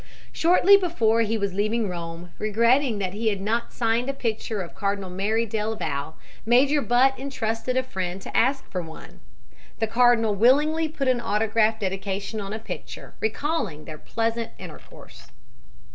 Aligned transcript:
Shortly 0.31 0.77
before 0.77 1.21
he 1.21 1.37
was 1.37 1.53
leaving 1.53 1.87
Rome, 1.87 2.31
regretting 2.39 2.97
that 2.97 3.13
he 3.13 3.27
had 3.27 3.39
not 3.39 3.69
a 3.69 3.71
signed 3.71 4.17
picture 4.17 4.61
of 4.63 4.73
Cardinal 4.73 5.11
Merry 5.11 5.45
del 5.45 5.75
Val, 5.75 6.17
Major 6.43 6.81
Butt 6.81 7.13
entrusted 7.19 7.77
a 7.77 7.83
friend 7.83 8.19
to 8.23 8.35
ask 8.35 8.65
for 8.71 8.81
one. 8.81 9.19
The 9.77 9.85
cardinal 9.85 10.33
willingly 10.33 10.87
put 10.89 11.07
an 11.07 11.21
autograph 11.21 11.79
dedication 11.79 12.41
on 12.41 12.51
a 12.51 12.57
picture, 12.57 13.13
recalling 13.19 13.85
their 13.85 13.99
pleasant 13.99 14.53
intercourse. 14.57 15.27